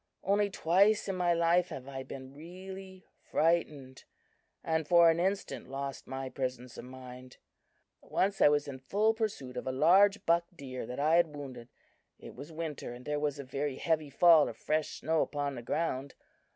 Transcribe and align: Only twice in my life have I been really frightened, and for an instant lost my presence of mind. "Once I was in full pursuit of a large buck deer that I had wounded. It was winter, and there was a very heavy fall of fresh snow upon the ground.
Only 0.23 0.49
twice 0.49 1.07
in 1.07 1.15
my 1.15 1.31
life 1.35 1.69
have 1.69 1.87
I 1.87 2.01
been 2.01 2.33
really 2.33 3.05
frightened, 3.19 4.03
and 4.63 4.87
for 4.87 5.11
an 5.11 5.19
instant 5.19 5.69
lost 5.69 6.07
my 6.07 6.27
presence 6.27 6.75
of 6.79 6.85
mind. 6.85 7.37
"Once 8.01 8.41
I 8.41 8.49
was 8.49 8.67
in 8.67 8.79
full 8.79 9.13
pursuit 9.13 9.57
of 9.57 9.67
a 9.67 9.71
large 9.71 10.25
buck 10.25 10.45
deer 10.55 10.87
that 10.87 10.99
I 10.99 11.17
had 11.17 11.35
wounded. 11.35 11.67
It 12.17 12.33
was 12.33 12.51
winter, 12.51 12.95
and 12.95 13.05
there 13.05 13.19
was 13.19 13.37
a 13.37 13.43
very 13.43 13.75
heavy 13.75 14.09
fall 14.09 14.49
of 14.49 14.57
fresh 14.57 14.97
snow 15.01 15.21
upon 15.21 15.53
the 15.53 15.61
ground. 15.61 16.15